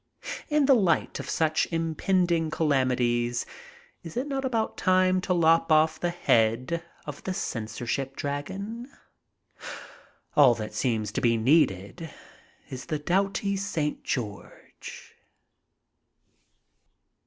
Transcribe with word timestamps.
In 0.49 0.65
the 0.65 0.73
light 0.73 1.19
of 1.19 1.29
such 1.29 1.67
impending 1.71 2.49
calami 2.49 2.97
ties, 3.29 3.45
is 4.01 4.17
it 4.17 4.25
not 4.25 4.43
about 4.43 4.75
time 4.75 5.21
to 5.21 5.31
1<^ 5.31 5.69
off 5.69 5.99
the 5.99 6.09
head 6.09 6.83
of 7.05 7.23
the 7.23 7.35
censorship 7.35 8.15
dragon? 8.15 8.89
All 10.35 10.55
that 10.55 10.73
seems 10.73 11.11
to 11.11 11.21
be 11.21 11.37
needed 11.37 12.11
is 12.67 12.87
the 12.87 12.97
doughty 12.97 13.55
St. 13.55 14.03
George. 14.03 15.13